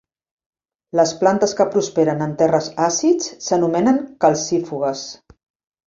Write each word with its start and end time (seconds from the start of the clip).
Les 0.99 1.11
plantes 1.19 1.53
que 1.59 1.67
prosperen 1.77 2.25
en 2.29 2.35
terres 2.41 2.73
àcids 2.89 3.31
s'anomenen 3.51 4.05
calcífugues. 4.27 5.09